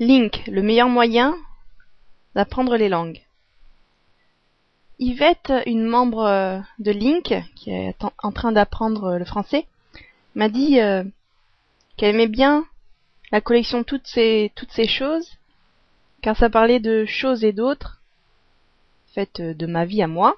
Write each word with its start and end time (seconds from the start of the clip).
Link, 0.00 0.44
le 0.46 0.62
meilleur 0.62 0.88
moyen 0.88 1.36
d'apprendre 2.36 2.76
les 2.76 2.88
langues. 2.88 3.20
Yvette, 5.00 5.52
une 5.66 5.84
membre 5.84 6.24
euh, 6.24 6.60
de 6.78 6.92
Link, 6.92 7.34
qui 7.56 7.70
est 7.70 7.96
en 8.22 8.30
train 8.30 8.52
d'apprendre 8.52 9.16
le 9.16 9.24
français, 9.24 9.66
m'a 10.36 10.48
dit 10.48 10.80
euh, 10.80 11.02
qu'elle 11.96 12.14
aimait 12.14 12.28
bien 12.28 12.64
la 13.32 13.40
collection 13.40 13.82
toutes 13.82 14.06
ces, 14.06 14.52
toutes 14.54 14.70
ces 14.70 14.86
choses, 14.86 15.36
car 16.22 16.36
ça 16.36 16.48
parlait 16.48 16.80
de 16.80 17.04
choses 17.04 17.42
et 17.42 17.52
d'autres, 17.52 18.00
faites 19.14 19.40
de 19.40 19.66
ma 19.66 19.84
vie 19.84 20.02
à 20.02 20.06
moi, 20.06 20.36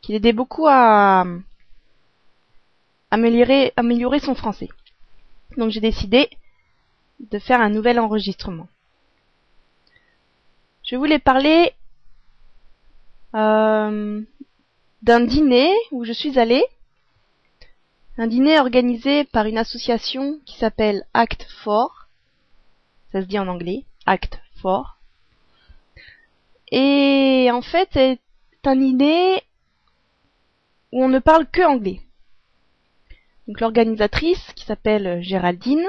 qu'il 0.00 0.16
aidait 0.16 0.32
beaucoup 0.32 0.66
à 0.66 1.24
améliorer, 3.12 3.72
améliorer 3.76 4.18
son 4.18 4.34
français. 4.34 4.68
Donc 5.56 5.70
j'ai 5.70 5.80
décidé 5.80 6.28
de 7.20 7.38
faire 7.38 7.60
un 7.60 7.70
nouvel 7.70 7.98
enregistrement. 7.98 8.68
Je 10.82 10.96
voulais 10.96 11.18
parler 11.18 11.72
euh, 13.34 14.22
d'un 15.02 15.20
dîner 15.20 15.72
où 15.90 16.04
je 16.04 16.12
suis 16.12 16.38
allée. 16.38 16.64
Un 18.16 18.26
dîner 18.26 18.58
organisé 18.58 19.24
par 19.24 19.46
une 19.46 19.58
association 19.58 20.40
qui 20.44 20.56
s'appelle 20.56 21.04
Act 21.14 21.46
for. 21.62 22.08
Ça 23.12 23.20
se 23.20 23.26
dit 23.26 23.38
en 23.38 23.48
anglais, 23.48 23.84
Act 24.06 24.40
for. 24.60 24.96
Et 26.70 27.48
en 27.52 27.62
fait, 27.62 27.88
c'est 27.92 28.18
un 28.64 28.76
dîner 28.76 29.42
où 30.92 31.04
on 31.04 31.08
ne 31.08 31.18
parle 31.18 31.46
que 31.46 31.62
anglais. 31.62 32.00
Donc 33.46 33.60
l'organisatrice, 33.60 34.52
qui 34.54 34.64
s'appelle 34.64 35.22
Géraldine, 35.22 35.86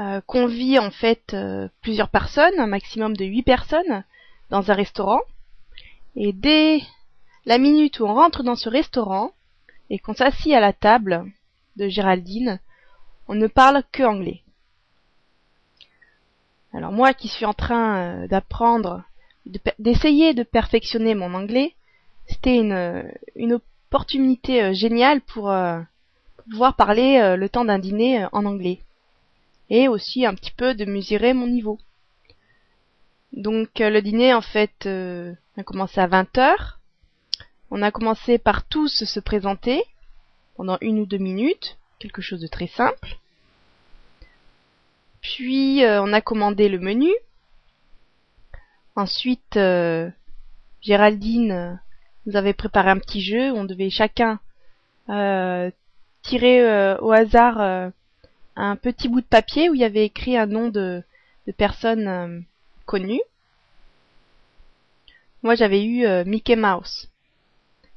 euh, 0.00 0.20
convie 0.26 0.78
en 0.78 0.90
fait 0.90 1.34
euh, 1.34 1.68
plusieurs 1.82 2.08
personnes, 2.08 2.58
un 2.58 2.66
maximum 2.66 3.16
de 3.16 3.24
huit 3.24 3.42
personnes, 3.42 4.04
dans 4.50 4.70
un 4.70 4.74
restaurant. 4.74 5.20
Et 6.16 6.32
dès 6.32 6.82
la 7.46 7.58
minute 7.58 8.00
où 8.00 8.06
on 8.06 8.14
rentre 8.14 8.42
dans 8.42 8.56
ce 8.56 8.68
restaurant 8.68 9.32
et 9.90 9.98
qu'on 9.98 10.14
s'assit 10.14 10.52
à 10.52 10.60
la 10.60 10.72
table 10.72 11.24
de 11.76 11.88
Géraldine, 11.88 12.60
on 13.26 13.34
ne 13.34 13.46
parle 13.46 13.82
que 13.92 14.02
anglais. 14.02 14.42
Alors 16.72 16.92
moi 16.92 17.14
qui 17.14 17.28
suis 17.28 17.46
en 17.46 17.54
train 17.54 17.96
euh, 17.96 18.28
d'apprendre, 18.28 19.04
d'essayer 19.78 20.34
de 20.34 20.42
perfectionner 20.42 21.14
mon 21.14 21.34
anglais, 21.34 21.74
c'était 22.26 22.58
une, 22.58 23.10
une 23.36 23.54
opportunité 23.88 24.62
euh, 24.62 24.72
géniale 24.74 25.20
pour, 25.22 25.50
euh, 25.50 25.80
pouvoir 26.50 26.76
parler 26.76 27.18
euh, 27.18 27.36
le 27.36 27.48
temps 27.48 27.64
d'un 27.64 27.78
dîner 27.78 28.26
en 28.32 28.44
anglais. 28.44 28.80
Et 29.70 29.88
aussi 29.88 30.24
un 30.24 30.34
petit 30.34 30.50
peu 30.50 30.74
de 30.74 30.84
mesurer 30.84 31.34
mon 31.34 31.46
niveau. 31.46 31.78
Donc 33.32 33.68
le 33.78 34.00
dîner 34.00 34.32
en 34.32 34.40
fait 34.40 34.86
a 34.86 35.62
commencé 35.64 36.00
à 36.00 36.08
20h. 36.08 36.54
On 37.70 37.82
a 37.82 37.90
commencé 37.90 38.38
par 38.38 38.66
tous 38.66 39.04
se 39.04 39.20
présenter 39.20 39.84
pendant 40.56 40.78
une 40.80 41.00
ou 41.00 41.06
deux 41.06 41.18
minutes, 41.18 41.76
quelque 41.98 42.22
chose 42.22 42.40
de 42.40 42.46
très 42.46 42.68
simple. 42.68 43.18
Puis 45.20 45.82
on 45.84 46.12
a 46.12 46.20
commandé 46.22 46.68
le 46.70 46.78
menu. 46.78 47.12
Ensuite, 48.96 49.58
Géraldine 50.80 51.78
nous 52.26 52.36
avait 52.36 52.54
préparé 52.54 52.90
un 52.90 52.98
petit 52.98 53.20
jeu 53.20 53.52
on 53.52 53.64
devait 53.64 53.90
chacun 53.90 54.38
euh, 55.08 55.70
tirer 56.22 56.60
euh, 56.60 56.98
au 56.98 57.10
hasard 57.12 57.60
euh, 57.60 57.90
un 58.58 58.76
petit 58.76 59.08
bout 59.08 59.20
de 59.20 59.26
papier 59.26 59.70
où 59.70 59.74
il 59.74 59.80
y 59.80 59.84
avait 59.84 60.04
écrit 60.04 60.36
un 60.36 60.46
nom 60.46 60.68
de, 60.68 61.02
personne 61.56 62.44
connue. 62.84 63.20
Moi 65.42 65.54
j'avais 65.54 65.84
eu 65.84 66.06
Mickey 66.26 66.56
Mouse. 66.56 67.08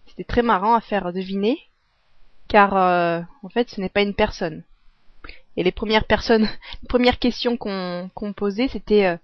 C'était 0.08 0.24
très 0.24 0.41
marrant 0.41 0.74
à 0.74 0.81
faire 0.81 1.12
deviner 1.12 1.58
car 2.47 2.74
en 3.44 3.50
fait 3.50 3.69
ce 3.69 3.81
n'est 3.81 3.90
pas 3.90 4.02
une 4.02 4.13
personne. 4.13 4.63
Et 5.58 5.63
les 5.63 5.72
premières 5.72 6.06
personnes, 6.06 6.47
les 6.84 6.88
premières 6.88 7.19
questions 7.19 7.58
qu'on 7.58 8.34
posait 8.35 8.69
c'était 8.69 9.18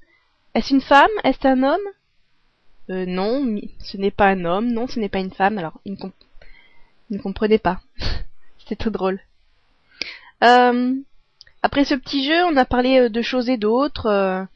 est-ce 0.57 0.73
une 0.73 0.81
femme? 0.81 1.11
Est-ce 1.23 1.47
un 1.47 1.61
homme? 1.61 1.87
Euh, 2.89 3.05
non, 3.05 3.59
ce 3.79 3.95
n'est 3.97 4.09
pas 4.09 4.27
un 4.27 4.43
homme, 4.43 4.71
non, 4.71 4.87
ce 4.87 4.99
n'est 4.99 5.07
pas 5.07 5.19
une 5.19 5.29
femme. 5.29 5.59
Alors, 5.59 5.79
il 5.85 5.97
ne, 7.11 7.17
comprenait 7.19 7.59
pas. 7.59 7.79
C'était 8.57 8.75
trop 8.75 8.89
drôle. 8.89 9.19
Euh, 10.43 10.95
après 11.61 11.85
ce 11.85 11.95
petit 11.95 12.25
jeu, 12.25 12.43
on 12.45 12.57
a 12.57 12.65
parlé 12.65 12.99
euh, 12.99 13.09
de 13.09 13.21
choses 13.21 13.49
et 13.49 13.57
d'autres. 13.57 14.47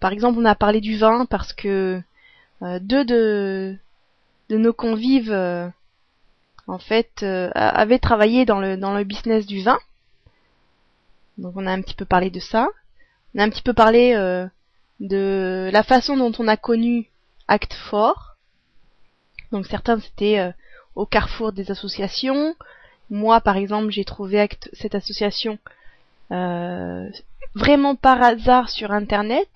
par 0.00 0.12
exemple, 0.12 0.38
on 0.38 0.44
a 0.44 0.54
parlé 0.54 0.80
du 0.80 0.96
vin 0.96 1.26
parce 1.26 1.52
que 1.52 2.02
deux 2.62 3.04
de, 3.04 3.76
de 4.50 4.56
nos 4.58 4.72
convives, 4.74 5.32
en 6.66 6.78
fait, 6.78 7.22
avaient 7.54 7.98
travaillé 7.98 8.44
dans 8.44 8.60
le, 8.60 8.76
dans 8.76 8.94
le 8.94 9.04
business 9.04 9.46
du 9.46 9.62
vin. 9.62 9.78
Donc, 11.38 11.54
on 11.56 11.66
a 11.66 11.72
un 11.72 11.80
petit 11.80 11.94
peu 11.94 12.04
parlé 12.04 12.28
de 12.30 12.40
ça. 12.40 12.68
On 13.34 13.38
a 13.38 13.44
un 13.44 13.48
petit 13.48 13.62
peu 13.62 13.72
parlé 13.72 14.14
de 15.00 15.70
la 15.72 15.82
façon 15.82 16.16
dont 16.16 16.32
on 16.38 16.48
a 16.48 16.56
connu 16.56 17.08
acte 17.48 17.74
fort. 17.74 18.36
Donc 19.50 19.66
certains 19.66 19.98
c'était 19.98 20.38
euh, 20.38 20.52
au 20.94 21.04
carrefour 21.04 21.52
des 21.52 21.70
associations. 21.70 22.54
Moi 23.10 23.40
par 23.40 23.56
exemple 23.56 23.90
j'ai 23.90 24.04
trouvé 24.04 24.48
cette 24.72 24.94
association 24.94 25.58
euh, 26.32 27.08
vraiment 27.54 27.96
par 27.96 28.22
hasard 28.22 28.68
sur 28.68 28.92
internet. 28.92 29.48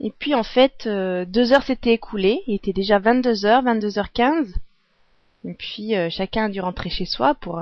Et 0.00 0.10
puis 0.10 0.34
en 0.34 0.42
fait 0.42 0.86
euh, 0.86 1.24
deux 1.24 1.52
heures 1.52 1.62
s'étaient 1.62 1.92
écoulées, 1.92 2.42
il 2.46 2.54
était 2.54 2.72
déjà 2.72 2.98
22 2.98 3.44
heures, 3.46 3.62
22h15. 3.62 4.54
Et 5.44 5.54
puis 5.54 5.94
chacun 6.10 6.44
a 6.44 6.48
dû 6.48 6.60
rentrer 6.60 6.88
chez 6.88 7.04
soi 7.04 7.34
pour 7.34 7.60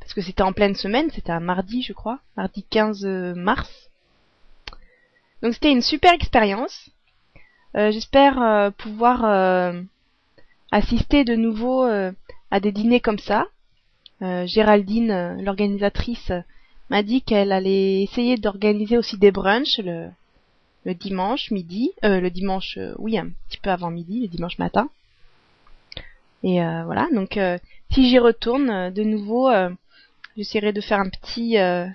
parce 0.00 0.14
que 0.14 0.22
c'était 0.22 0.42
en 0.42 0.54
pleine 0.54 0.74
semaine, 0.74 1.10
c'était 1.10 1.32
un 1.32 1.40
mardi 1.40 1.82
je 1.82 1.92
crois, 1.92 2.18
mardi 2.36 2.64
15 2.70 3.04
mars. 3.36 3.70
Donc 5.42 5.54
c'était 5.54 5.70
une 5.70 5.82
super 5.82 6.12
expérience. 6.12 6.90
Euh, 7.76 7.90
j'espère 7.90 8.40
euh, 8.42 8.70
pouvoir 8.70 9.24
euh, 9.24 9.80
assister 10.72 11.24
de 11.24 11.34
nouveau 11.34 11.84
à 12.50 12.60
des 12.60 12.72
dîners 12.72 13.00
comme 13.00 13.18
ça. 13.18 13.46
Géraldine, 14.20 15.40
l'organisatrice, 15.42 16.32
m'a 16.90 17.02
dit 17.02 17.22
qu'elle 17.22 17.52
allait 17.52 18.02
essayer 18.02 18.36
d'organiser 18.36 18.98
aussi 18.98 19.16
des 19.18 19.30
brunchs 19.30 19.78
le, 19.78 20.08
le 20.84 20.94
dimanche 20.94 21.50
midi, 21.50 21.92
euh, 22.04 22.20
le 22.20 22.30
dimanche, 22.30 22.78
oui, 22.98 23.18
un 23.18 23.28
petit 23.48 23.58
peu 23.58 23.70
avant 23.70 23.90
midi, 23.90 24.22
le 24.22 24.28
dimanche 24.28 24.58
matin. 24.58 24.90
Et 26.42 26.58
voilà, 26.60 27.08
donc 27.12 27.38
si 27.90 28.08
j'y 28.08 28.18
retourne 28.18 28.90
de 28.92 29.02
nouveau, 29.02 29.50
j'essaierai 30.36 30.72
de 30.72 30.80
faire 30.80 31.00
un 31.00 31.08
petit 31.08 31.56
un 31.56 31.92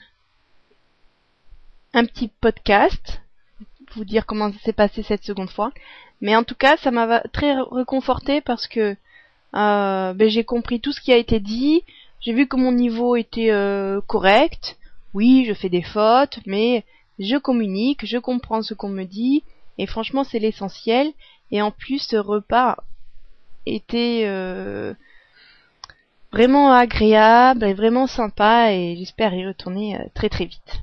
petit 2.06 2.30
podcast 2.42 3.22
vous 3.96 4.06
dire 4.06 4.26
comment 4.26 4.52
ça 4.52 4.60
s'est 4.60 4.74
passé 4.74 5.04
cette 5.04 5.24
seconde 5.24 5.50
fois. 5.50 5.72
Mais 6.22 6.36
en 6.36 6.44
tout 6.44 6.56
cas, 6.56 6.78
ça 6.78 6.92
m'a 6.92 7.22
très 7.32 7.56
réconforté 7.72 8.42
parce 8.42 8.68
que 8.68 8.96
euh, 9.56 10.14
ben, 10.14 10.30
j'ai 10.30 10.44
compris 10.44 10.80
tout 10.80 10.92
ce 10.92 11.02
qui 11.02 11.14
a 11.14 11.18
été 11.18 11.40
dit. 11.40 11.84
J'ai 12.24 12.34
vu 12.34 12.48
que 12.48 12.56
mon 12.56 12.72
niveau 12.72 13.16
était 13.18 13.52
euh, 13.52 14.00
correct. 14.08 14.78
Oui, 15.14 15.46
je 15.46 15.54
fais 15.54 15.70
des 15.70 15.84
fautes, 15.84 16.40
mais 16.46 16.86
je 17.20 17.38
communique, 17.38 18.06
je 18.06 18.18
comprends 18.18 18.62
ce 18.62 18.74
qu'on 18.74 18.90
me 18.90 19.04
dit. 19.04 19.44
Et 19.78 19.86
franchement, 19.86 20.24
c'est 20.24 20.40
l'essentiel. 20.40 21.12
Et 21.52 21.62
en 21.62 21.72
plus, 21.72 22.00
ce 22.00 22.16
repas 22.16 22.78
était 23.66 24.24
euh, 24.26 24.94
vraiment 26.32 26.72
agréable 26.72 27.66
et 27.66 27.74
vraiment 27.74 28.08
sympa. 28.08 28.72
Et 28.72 28.96
j'espère 28.96 29.34
y 29.34 29.46
retourner 29.46 30.00
très 30.14 30.30
très 30.30 30.46
vite. 30.46 30.82